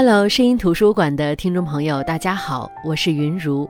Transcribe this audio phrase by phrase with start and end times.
[0.00, 3.68] Hello，声音图书馆的听众朋友，大家好，我是云如，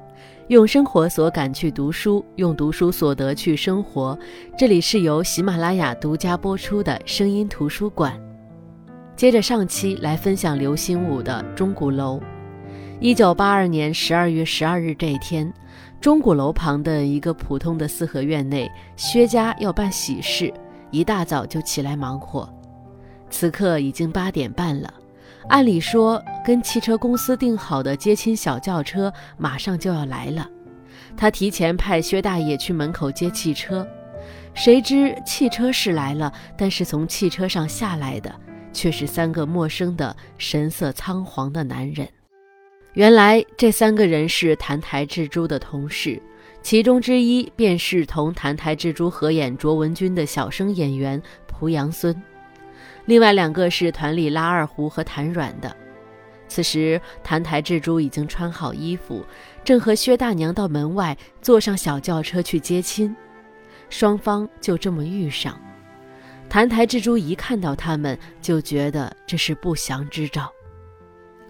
[0.49, 4.17] 用生活所感去读书，用读书所得去生活。
[4.55, 8.13] 这里是由喜马拉雅独家播出的声音图书馆。
[9.17, 12.19] 接着上期来分享刘心武的《钟鼓楼》。
[13.01, 15.51] 一九八二年十二月十二日这一天，
[15.99, 20.53] 钟鼓楼旁的一个普通的四合院内，薛家要办喜事，
[20.91, 22.47] 一大早就起来忙活。
[23.31, 24.93] 此刻已经八点半了。
[25.49, 30.49] 按理说，跟汽车公司订好的接亲小轿车马上就要来了，
[31.17, 33.87] 他提前派薛大爷去门口接汽车。
[34.55, 38.35] 谁知汽车是来了，但是从汽车上下来的
[38.73, 42.07] 却是三个陌生的、神色仓皇的男人。
[42.95, 46.21] 原来这三个人是澹台智珠的同事，
[46.63, 52.21] 其中之一便是同澹台智珠合演卓文君的小生演员濮阳孙。
[53.09, 55.77] 另外两个是团里拉二胡和弹阮的。
[56.47, 59.25] 此时，澹台智珠已经穿好衣服，
[59.65, 63.17] 正和薛大娘到门外坐上小轿车去接亲。
[63.89, 65.59] 双方就这么遇上。
[66.51, 70.53] 澹台智珠一看到他们，就觉得这是不祥之兆。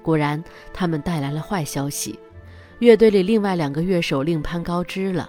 [0.01, 0.41] 果然，
[0.73, 2.17] 他们带来了坏消息：
[2.79, 5.29] 乐队里另外两个乐手另攀高枝了。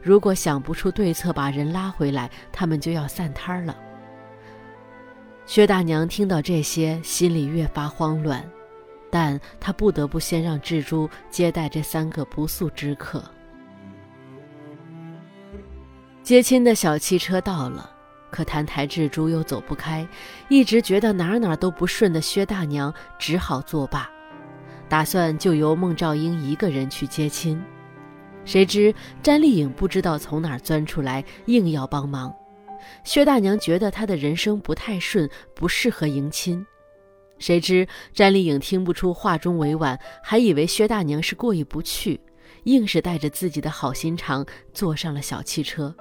[0.00, 3.76] 如果想不出对策把人拉回来，他们就要散摊了。
[5.50, 8.48] 薛大娘听到这些，心里越发慌乱，
[9.10, 13.20] 但她不得不先让蜘蛛接待这三个不速之客。
[16.22, 17.90] 接亲的小汽车到了，
[18.30, 20.06] 可澹台蜘蛛又走不开，
[20.48, 24.08] 一直觉得哪哪都不顺的薛大娘只好作罢，
[24.88, 27.60] 打算就由孟兆英一个人去接亲。
[28.44, 32.32] 谁知詹丽颖不知道从哪儿钻出来，硬要帮忙。
[33.04, 36.64] 薛大娘觉得她的人生不太顺，不适合迎亲。
[37.38, 42.20] 谁知詹丽颖听不出话中委婉，还以为薛大娘是过意不去，
[42.64, 45.94] 硬是带着自己的好心肠坐上了小汽车。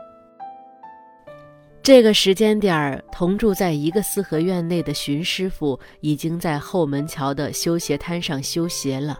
[1.81, 9.19] 这个时间点儿，同住在一个四合院内的荀师傅已经在后门桥的修鞋摊上修鞋了。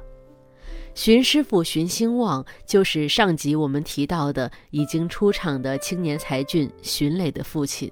[0.93, 7.89] 荀师傅荀兴旺就是上集我们提到的已经出场的青年才俊荀磊的父亲。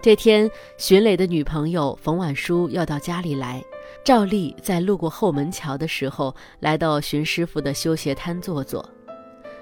[0.00, 3.62] 这天，荀磊的女朋友冯婉舒要到家里来，
[4.04, 8.88] 照例在路过后门桥的时候，来到荀师傅的修鞋摊坐坐。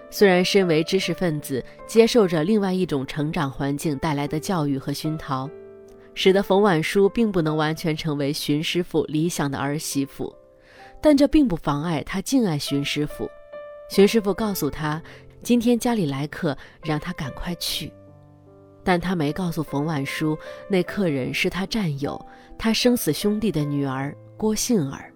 [0.09, 5.51] 虽然身为知识分子，接受着另外一种成长环境带来的教育和熏陶，
[6.15, 10.35] 使得冯婉舒并不能完全成为荀师傅理想的儿媳妇。
[11.01, 13.29] 但这并不妨碍他敬爱荀师傅。
[13.89, 15.03] 荀师傅告诉他，
[15.43, 17.93] 今天家里来客，让他赶快去。
[18.83, 22.21] 但他没告诉冯万书，那客人是他战友，
[22.59, 25.13] 他生死兄弟的女儿郭杏儿。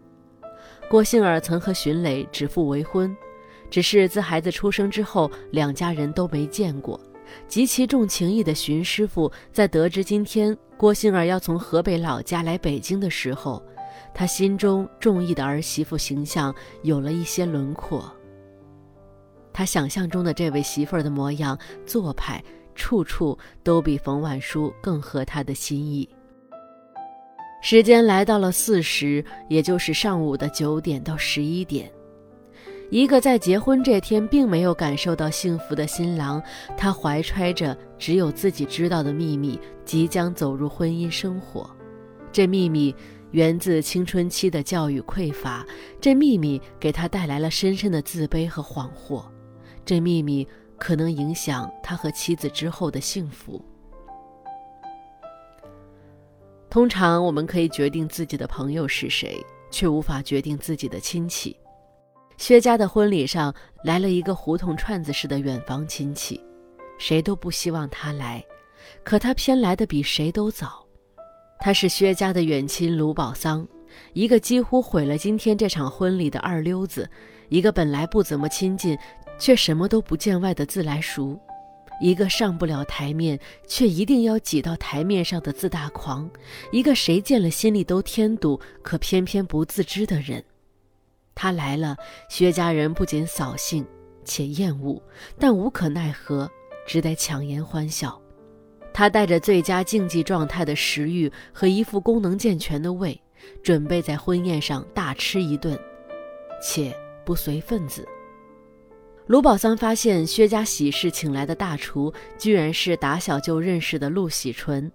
[0.89, 3.17] 郭杏儿曾和荀磊指腹为婚，
[3.71, 7.01] 只是自孩子出生之后，两家人都没见过。
[7.49, 13.65] 极其重情义的荀师傅，在得知今天郭杏儿要从河北老家来北京的时候，
[14.15, 18.11] 他心中中意的儿媳妇形象有了一些轮廓。
[19.53, 22.43] 他想象中的这位媳妇儿的模样、做派，
[22.75, 26.09] 处处都比冯婉书更合他的心意。
[27.61, 31.91] 时间来到了巳时，也就是上午的九点到十一点。
[32.91, 36.43] 一个在结婚这天并没有感受到幸福的新郎，
[36.77, 41.69] 他怀揣着只有自己知道的秘密，即将走入婚姻生活。
[42.31, 42.95] 这秘密。
[43.35, 45.67] 源自青春期的教育匮乏，
[46.01, 49.25] 这秘密给他带来了深深的自卑和恍惚，
[49.85, 50.47] 这秘密
[50.79, 53.61] 可能影响他和妻子之后的幸福。
[56.71, 61.57] 通常我们可以决定自己的朋友是谁，却无法决定自己的亲戚。
[62.37, 63.53] 薛家的婚礼上
[63.83, 66.41] 来了一个胡同串子似的远房亲戚，
[67.01, 68.45] 谁都不希望他来，
[69.03, 70.84] 可他偏来的比谁都早。
[71.61, 73.67] 他是薛家的远亲卢宝桑，
[74.13, 77.09] 一个几乎毁了今天这场婚礼的二流子，
[77.49, 78.99] 一个本来不怎么亲近，
[79.39, 81.41] 却什么都不见外的自来熟，
[82.03, 86.29] 一个上不了台面却一定要挤到台面上的自大狂，
[86.71, 90.45] 一个谁见了心里都添堵，可偏偏不自知的人。
[91.35, 91.97] 他来了，
[92.29, 93.87] 薛家人不仅扫兴
[94.25, 95.03] 且厌恶，
[95.39, 96.51] 但无可奈何，
[96.87, 98.21] 只得强颜欢笑。
[98.95, 103.21] 他带着最佳竞技状态的食欲和一副功能健全的胃，
[103.61, 105.77] 准备在婚宴上大吃一顿，
[106.63, 108.07] 且不随份子。
[109.27, 114.93] 卢宝桑发现薛家喜事请来的大厨，居然是打小就认识的陆喜纯，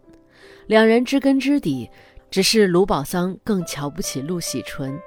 [0.68, 1.90] 两人知根知底，
[2.31, 4.98] 只是卢宝桑更瞧不起陆喜纯，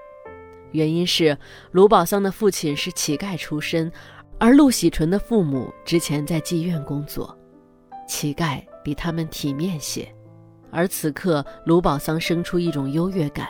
[0.72, 1.38] 原因是
[1.70, 3.90] 卢宝桑的父亲是乞丐出身，
[4.38, 7.34] 而陆喜纯的父母之前在妓院工作，
[8.06, 10.06] 乞丐比他们体面些。
[10.70, 13.49] 而此刻，卢宝桑生出一种优越感，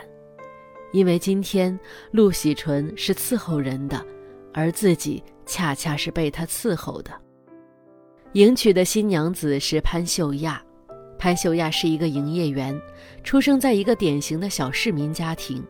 [0.91, 1.79] 因为今天
[2.11, 4.05] 陆喜纯是伺候人的，
[4.53, 7.11] 而自己恰恰是被他伺候的。
[8.33, 10.61] 迎娶的新娘子是潘秀亚，
[11.17, 12.77] 潘秀亚是一个营业员，
[13.23, 15.63] 出生在一个典型的小市民家庭，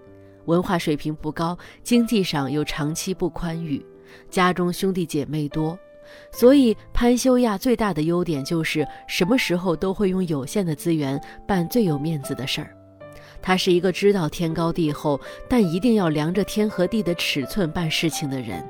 [0.45, 3.85] 文化水平不高，经济上又长期不宽裕，
[4.29, 5.77] 家中兄弟姐妹多。
[6.31, 12.75] 所以，潘修亚最大的优点就是什么时候都会用有限的资源办最有面子的事儿。
[13.41, 15.19] 他是一个知道天高地厚，
[15.49, 18.65] 但一定要量着天和地的尺寸办事情的人。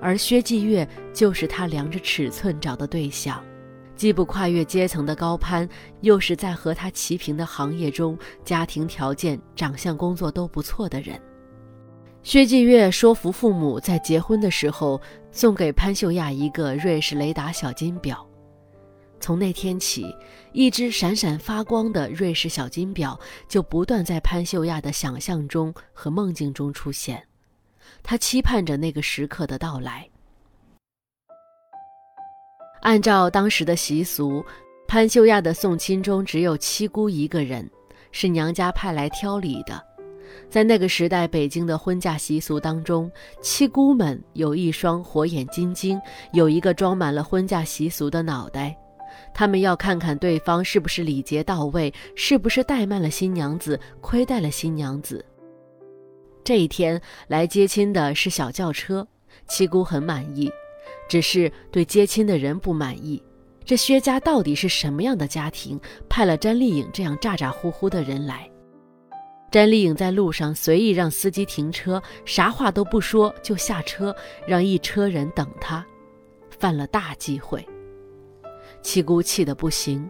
[0.00, 3.40] 而薛继月就是他量着尺寸找的对象，
[3.94, 5.68] 既不跨越阶层的高攀，
[6.00, 11.20] 又是在和他齐平的行业中，家庭条件、长相、工作都不错的人。
[12.22, 15.00] 薛继月说服父母在结婚的时候
[15.32, 18.24] 送给潘秀亚一个瑞士雷达小金表。
[19.18, 20.06] 从那天起，
[20.52, 27.22] 一只闪闪发光的瑞士小金表就不断在潘秀亚的想象中和梦境中出现。
[28.04, 30.08] 他期盼着那个时刻的到来。
[32.82, 34.44] 按照当时的习俗，
[34.86, 37.68] 潘秀亚的送亲中只有七姑一个人，
[38.12, 39.91] 是娘家派来挑礼的。
[40.50, 46.00] 在那个时代，北京的婚嫁习俗当中，七姑们有一双火眼金睛，
[46.32, 48.76] 有一个装满了婚嫁习俗的脑袋，
[49.34, 55.24] 他们要看看对方是不是礼节到位，是不是怠慢了新娘子，亏待了新娘子。
[56.44, 59.06] 这一天来接亲的是小轿车，
[59.48, 60.50] 七姑很满意，
[61.08, 63.22] 只是对接亲的人不满意。
[63.64, 68.50] 这薛家到底是什么样的家庭，派了詹丽颖这样咋咋呼呼的人来？
[69.52, 74.16] 詹丽颖在路上随意让司机停车，啥话都不说就下车，
[74.46, 75.84] 让一车人等她，
[76.48, 77.62] 犯了大忌讳。
[78.80, 80.08] 七姑气得不行，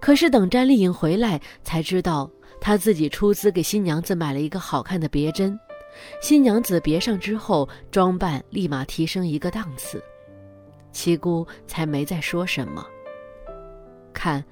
[0.00, 2.30] 可是等詹丽颖回来，才知道
[2.62, 5.56] 她自己出资给新娘子买了一个好看的别针，
[6.22, 10.02] 新娘子别上之后，装扮立马提升一个档次，
[10.92, 12.82] 七姑才没再说什么。
[14.14, 14.42] 看，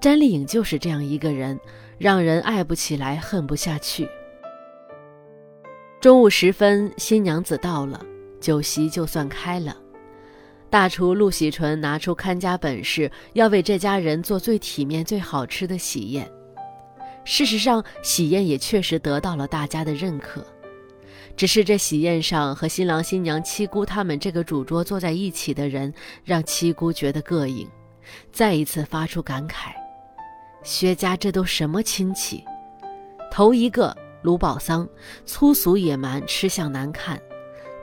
[0.00, 1.60] 詹丽颖就是这样一个人。
[1.98, 4.08] 让人爱不起来，恨不下去。
[6.00, 8.00] 中午时分，新娘子到了，
[8.40, 9.76] 酒席就算开了。
[10.68, 16.30] 大厨陆喜纯拿出看家本事，要为这家人做最体面、最好吃的喜宴。
[17.24, 20.44] 事实上，喜宴也确实得到了大家的认可。
[21.36, 25.92] 只是这喜宴上和新郎新娘七姑他们这个主桌坐在一起的人，
[26.24, 27.68] 让七姑觉得膈应，
[28.32, 29.72] 再一次发出感慨。
[30.66, 32.44] 薛家这都什么亲戚？
[33.30, 34.86] 头一个卢宝桑，
[35.24, 37.16] 粗俗野蛮，吃相难看；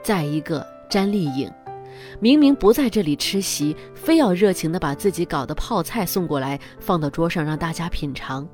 [0.02, 1.50] 再一个詹丽颖，
[2.20, 8.46] 明明不在这里吃席，非要热情地把自己搞的泡菜送过来，放到桌上让大家品尝，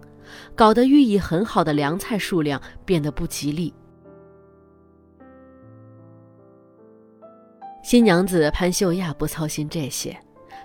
[0.54, 3.74] 搞得寓意很好的凉菜数量变得不吉利。
[7.82, 10.16] 新娘子潘秀亚不操心这些，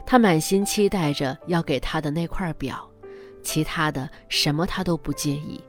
[0.05, 2.87] 她满心期待着要给她的那块表。
[3.45, 5.63] 其他的什么他都不介意。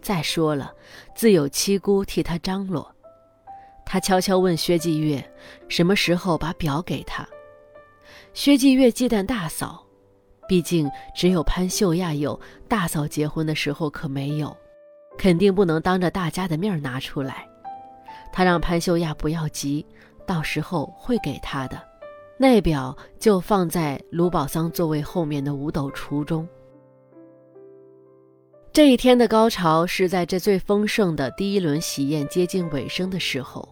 [0.00, 0.72] 再说了，
[1.14, 2.90] 自有七姑替他张罗。
[3.84, 5.22] 他悄悄问薛继月，
[5.68, 7.28] 什么时候把表给他。
[8.32, 9.84] 薛继月忌惮大嫂，
[10.48, 12.38] 毕竟只有潘秀亚有，
[12.68, 14.56] 大嫂结婚的时候可没有，
[15.18, 17.46] 肯定不能当着大家的面拿出来。
[18.32, 19.84] 他让潘秀亚不要急，
[20.24, 21.82] 到时候会给他的。
[22.38, 26.48] 那表就放在卢宝桑座位后面的五斗橱中。
[28.72, 33.68] 这一天的高潮是在这最丰盛的第一轮喜宴接近尾声的时候，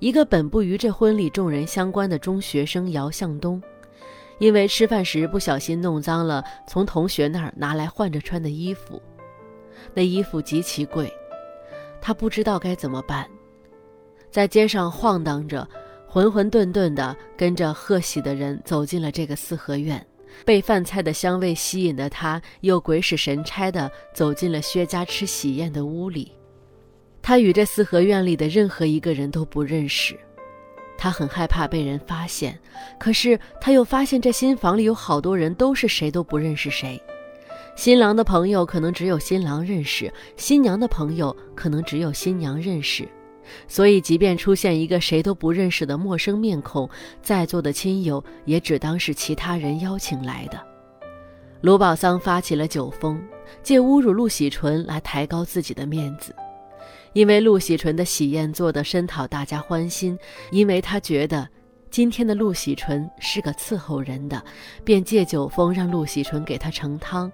[0.00, 3.62] 一个本不与这婚礼众人相关的中学生姚向东，
[4.40, 9.00] 因为吃饭时不小心弄脏了从同学那儿拿来换着穿的衣服，
[9.94, 11.08] 那衣服极其贵，
[12.00, 13.24] 他不知道该怎么办，
[14.28, 15.66] 在街上晃荡着，
[16.04, 20.04] 浑浑沌沌地跟着贺喜的人走进了这个四合院。
[20.44, 26.32] 被饭菜的香味吸引的他，又鬼使神差地走进了薛家吃喜宴的屋里。
[27.22, 30.16] 他与这四合院里的任何一个人都不认识，
[30.96, 32.58] 他很害怕被人发现。
[32.98, 37.00] 可是他又发现这新房里有好多人都是谁都不认识谁。
[37.74, 43.08] 新郎的朋友可能只有新郎认识，新娘的朋友可能只有新娘认识。
[43.68, 46.88] 所以，即便出现一个谁都不认识的陌生面孔，
[47.22, 50.60] 在座的亲友也只当是其他人邀请来的。
[51.62, 53.20] 卢宝桑发起了酒疯，
[53.62, 56.34] 借侮辱陆喜纯来抬高自己的面子。
[57.12, 60.18] 因为陆喜纯的喜宴做得深讨大家欢心，
[60.50, 61.48] 因为他觉得
[61.90, 64.42] 今天的陆喜纯是个伺候人的，
[64.84, 67.32] 便借酒疯让陆喜纯给他盛汤。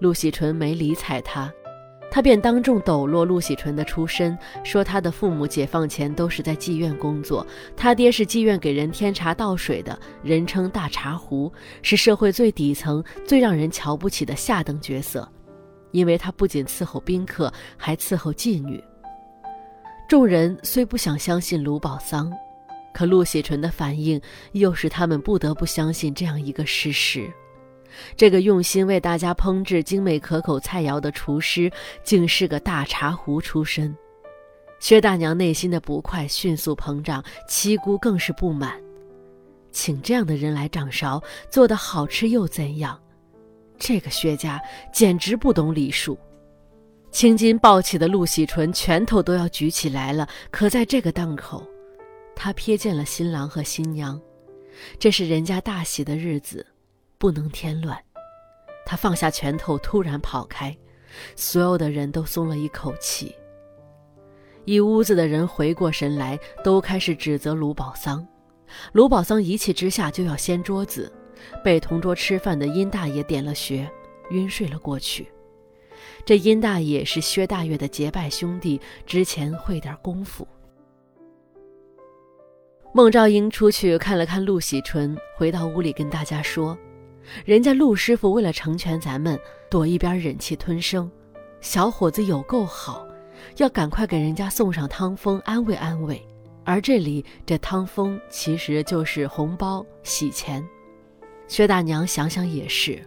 [0.00, 1.50] 陆喜纯没理睬他。
[2.10, 7.46] 他便当众抖落陆喜纯的出身，说他的父母解放前都是在妓院工作，
[7.76, 15.28] 他爹是妓院给人添茶倒水的，人称大茶壶，是社会最底层、最让人瞧不起的下等角色，
[15.90, 18.82] 因为他不仅伺候宾客，还伺候妓女。
[20.08, 22.32] 众人虽不想相信卢宝桑，
[22.94, 24.18] 可陆喜纯的反应
[24.52, 27.30] 又使他们不得不相信这样一个事实。
[28.16, 31.70] 这个用心为大家烹制精美可口菜肴的厨师，
[32.02, 33.96] 竟是个大茶壶出身。
[34.78, 38.78] 薛大娘内心的不快迅速膨胀，七姑更是不满。
[39.72, 43.00] 请这样的人来掌勺，做得好吃又怎样？
[43.78, 44.60] 这个薛家
[44.92, 46.18] 简直不懂礼数。
[47.10, 51.66] 青筋暴起的陆喜纯拳头都要举起来了，可在这个档口，
[52.34, 54.20] 他瞥见了新郎和新娘，
[54.98, 56.66] 这是人家大喜的日子。
[57.18, 57.98] 不能添乱。
[58.84, 60.76] 他放下拳头，突然跑开，
[61.34, 63.34] 所有的人都松了一口气。
[64.64, 68.26] 一屋子的人回过神来，都开始指责卢宝桑。
[68.92, 71.12] 卢宝桑一气之下就要掀桌子，
[71.62, 73.88] 被同桌吃饭的殷大爷点了穴，
[74.30, 75.28] 晕睡了过去。
[76.24, 80.46] 这殷大爷是薛大月的结拜兄弟，之前会点功夫。
[82.92, 86.76] 孟兆英出去看了看陆喜春，回到屋里跟大家说。
[87.44, 89.38] 人家陆师傅为了成全咱们，
[89.70, 91.10] 躲一边忍气吞声。
[91.60, 93.06] 小伙子有够好，
[93.56, 96.24] 要赶快给人家送上汤风，安慰安慰。
[96.64, 100.66] 而这里这汤风其实就是红包喜钱。
[101.48, 103.00] 薛大娘想想也是，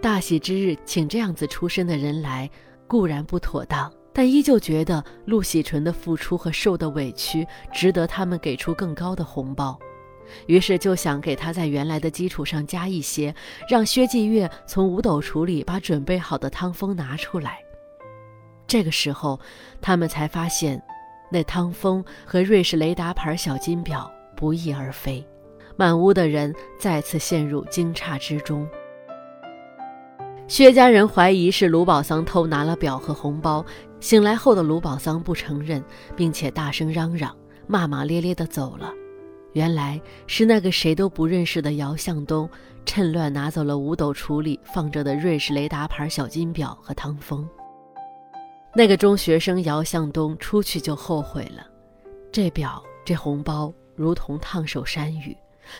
[0.00, 2.48] 大喜之日请这样子出身的人来，
[2.86, 9.76] 固然不妥当，但依旧觉得陆喜纯的付出和受的委屈，值得他们给出更高的红包。
[10.46, 13.34] 于是就想给他在原来的基础上加一些，
[13.68, 17.58] 让薛继月从五斗橱里把准备好的汤风拿出来。
[18.66, 19.38] 这个时候，
[19.80, 20.82] 他们才发现，
[21.30, 25.26] 那汤风和瑞士雷达牌小金表不翼而飞。
[25.76, 28.66] 满屋的人再次陷入惊诧之中。
[30.46, 33.64] 薛家人怀疑是卢宝桑偷拿了表和红包。
[33.98, 35.82] 醒来后的卢宝桑不承认，
[36.14, 37.34] 并且大声嚷嚷，
[37.66, 38.92] 骂骂咧咧地走了。
[39.54, 42.48] 原来是那个谁都不认识的姚向东，
[42.84, 47.48] 趁乱拿走了五斗橱里放着的瑞士雷达牌小金表和汤风。
[48.74, 51.64] 那个中学生姚向东出去就后悔了，
[52.32, 55.36] 这表这红包如同烫手山芋，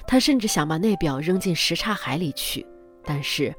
[0.06, 2.64] 他甚至想把那表扔进什刹海里去。
[3.04, 3.52] 但是，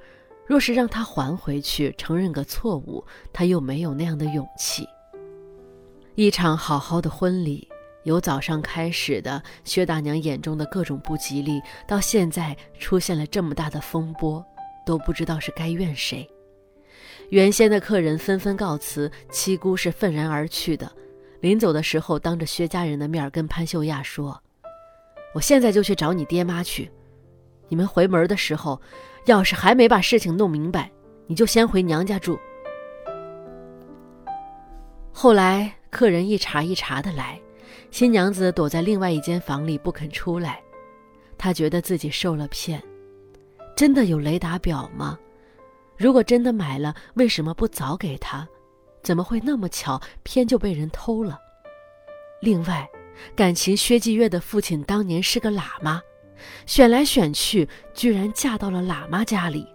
[0.48, 4.88] 若是让他还回去，承认个错误，他又没有那样的勇气。
[6.16, 7.68] 一场好好的婚礼。
[8.06, 14.44] 由早上开始的薛大娘眼中的各种不吉利，到现在出现了这么大的风波，
[14.86, 16.28] 都不知道是该怨谁。
[17.30, 20.90] 原先的客人纷纷告辞，七姑是愤然而去的。
[21.42, 24.40] 临走的时候，当着薛家人的面跟潘秀亚说
[25.34, 26.92] ：“我现在就去找你爹妈去。
[27.68, 28.80] 你们回门的时候，
[29.26, 30.92] 要是还没把事情弄明白，
[31.26, 32.40] 你就先回娘家住。”
[35.12, 37.40] 后来客人一茬一茬的来。
[37.96, 40.62] 新娘子躲在另外一间房里不肯出来，
[41.38, 42.84] 她觉得自己受了骗。
[43.74, 45.18] 真的有雷达表吗？
[45.96, 48.46] 如果真的买了，为什么不早给他？
[49.02, 51.40] 怎么会那么巧，偏就被人偷了？
[52.42, 52.86] 另外，
[53.34, 56.02] 感情薛继月的父亲当年是个喇嘛，
[56.66, 59.66] 选来选去，居然嫁到了喇嘛家里。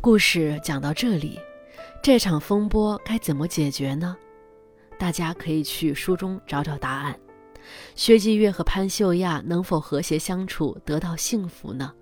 [0.00, 1.40] 故事讲到这里，
[2.00, 4.16] 这场风波该怎么解决呢？
[4.98, 7.18] 大家可以去书中找找答案。
[7.94, 11.92] 薛继月和潘秀亚能否和谐相处，得到幸福呢？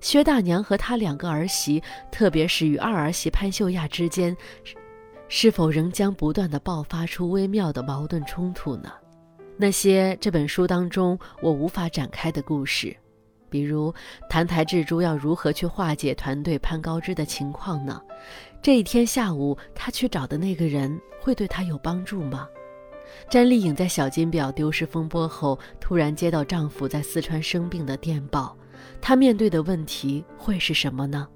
[0.00, 1.82] 薛大娘和她两个儿媳，
[2.12, 4.36] 特别是与二儿媳潘秀亚之间，
[5.28, 8.92] 是否仍将不断的爆发出微妙的矛盾冲突呢？
[9.56, 12.94] 那些这本书当中我无法展开的故事，
[13.48, 13.94] 比如
[14.28, 18.00] 澹台智珠要如何去化解团队潘高枝的情况呢？
[18.64, 22.48] 这一天下午，他去找的那个人会对他有帮助吗？
[23.28, 28.56] 詹丽颖在小金表丢失风波后，突然接到丈夫在四川生病的电报，
[29.02, 31.28] 她面对的问题会是什么呢？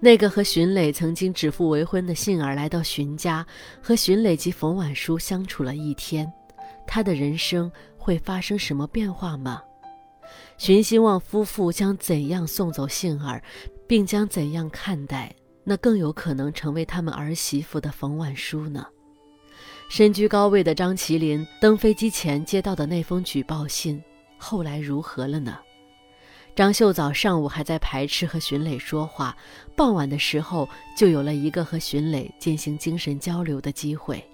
[0.00, 3.46] 那个和荀磊曾经指腹为婚的杏儿来到荀家，
[3.80, 6.28] 和荀磊及冯婉书相处了一天，
[6.88, 9.62] 她的人生会发生什么变化吗？
[10.58, 13.40] 荀兴旺夫妇将怎样送走杏儿，
[13.86, 15.32] 并将怎样看待
[15.64, 18.86] 那更有可能成为他们儿媳妇的冯婉舒呢？
[19.88, 24.02] 身居高位的张麒麟登飞机前接到的那封举报信，
[24.38, 25.58] 后来如何了呢？
[26.54, 29.36] 张秀早上午还在排斥和荀磊说话，
[29.74, 34.24] 傍晚的时候就有了一个和荀磊进行精神交流的机会。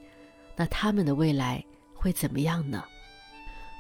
[0.55, 2.85] 那他们的未来会怎么样呢？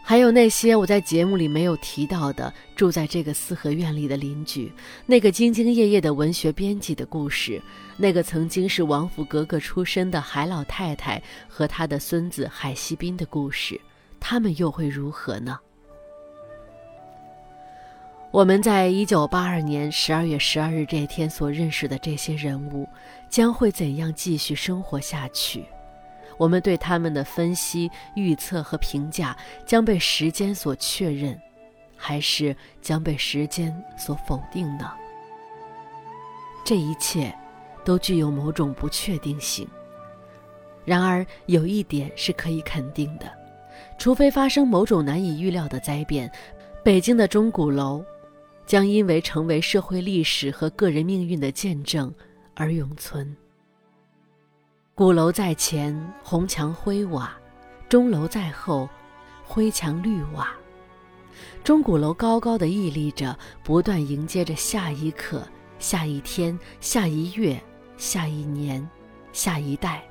[0.02, 4.72] 还有那些我在节目里没有提到的住在这个四合院里的邻居，
[5.06, 7.62] 那个兢兢业业的文学编辑的故事，
[7.96, 13.80] 那个曾经是王府格格出身的海老太太和她的孙子海西宾的故事，
[14.18, 15.56] 他们又会如何呢？
[18.32, 22.88] 我们在一九八二年十二月十二日这天所认识的这些人物，
[23.28, 25.64] 将会怎样继续生活下去？
[26.40, 31.38] 我们对他们的分析、预测和评价将被时间所确认，
[31.94, 34.90] 还是将被时间所否定呢？
[36.64, 37.36] 这一切，
[37.84, 39.68] 都具有某种不确定性。
[40.82, 43.30] 然而，有一点是可以肯定的：
[43.98, 46.32] 除非发生某种难以预料的灾变，
[46.82, 48.02] 北京的钟鼓楼。
[48.64, 52.14] 将因为成为社会历史和个人命运的见证
[52.54, 53.36] 而永存。
[55.00, 57.30] 鼓楼在前，红墙灰瓦；
[57.88, 58.86] 钟楼在后，
[59.42, 60.50] 灰墙绿瓦。
[61.64, 65.42] 钟鼓楼高高的屹立着，不断迎接着下一刻、
[65.78, 67.58] 下一天、下一月、
[67.96, 68.86] 下一年、
[69.32, 70.04] 下一代。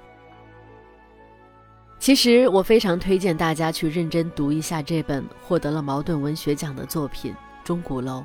[2.00, 7.32] 其实，我非常推荐大家去认真读一下这本获得了茅盾文学奖的作品
[7.64, 8.22] 《钟鼓楼》。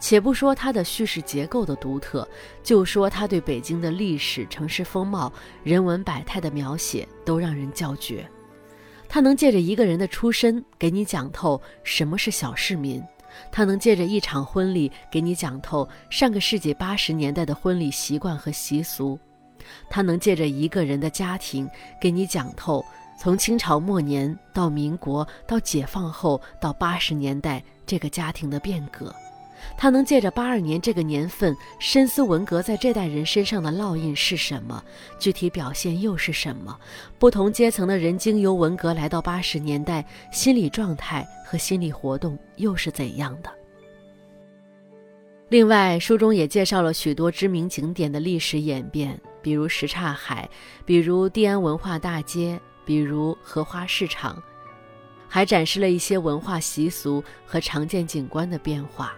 [0.00, 2.26] 且不说它的叙事结构的独特，
[2.62, 5.32] 就说它对北京的历史、城市风貌、
[5.62, 8.28] 人文百态的描写，都让人叫绝。
[9.08, 13.00] 它能借着一个人的出身，给你讲透什么是小市民；
[13.50, 19.18] 它能借着一场婚礼，给你讲透上个世纪八十年代的婚礼习惯和习俗；
[19.88, 21.68] 它能借着一个人的家庭，
[22.00, 22.84] 给你讲透
[23.18, 29.12] 从清朝末年到民国到解放后到八十年代这个家庭的变革。
[29.76, 34.82] 他能借着八二年这个年份，深思文革在这代人身上的烙印是什么，
[35.18, 36.78] 具体表现又是什么？
[37.18, 43.50] 不同阶层的人经由文革来到八十年代，心理状态和心理活动又是怎样的？
[45.48, 50.46] 另外，书中也介绍了许多知名景点的历史演变，比如什刹海，
[50.84, 54.42] 比如地安文化大街，比如荷花市场，
[55.26, 59.14] 还展示了一些文化习俗和常见景观的变化。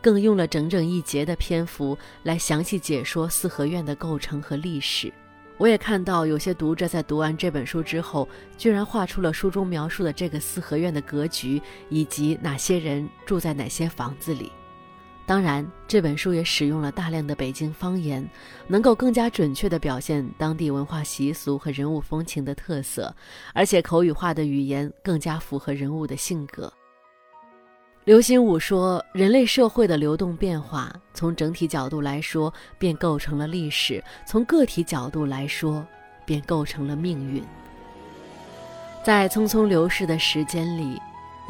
[0.00, 5.12] 更用了整整一节的篇幅来详细解说四合院的构成和历史。
[5.56, 14.52] 我也看到有些读者在读完这本书之后，居然画出了书中描述的这个四合院的格局，以及哪些人住在哪些房子里。
[15.26, 18.26] 当然，这本书也使用了大量的北京方言，
[18.68, 23.12] 能够更加准确地表现当地文化习俗和人物风情的特色，
[23.52, 26.72] 而且口语化的语言更加符合人物的性格。
[28.08, 35.86] 刘心武说：“人类社会的流动变化，从整体角度来说，便构成了历史；从个体角度来说，
[36.24, 37.44] 便构成了命运。
[39.04, 40.98] 在匆匆流逝的时间里，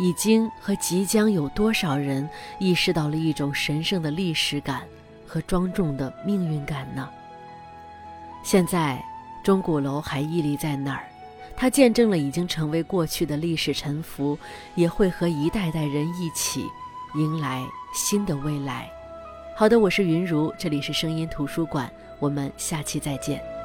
[0.01, 4.83] 已经和即将有多少人意识到了一种神圣的历史感
[5.25, 7.09] 和庄重的命运感呢？
[8.43, 9.01] 现在，
[9.45, 11.05] 钟鼓楼还屹立在那儿。”
[11.61, 14.39] 它见证了已经成为过去的历史沉浮，
[14.77, 16.65] 也会和一代代人一起
[17.17, 18.89] 迎来新的未来。
[19.57, 23.58] 好的，我是云如，这里是声音图书馆，我们下期再见。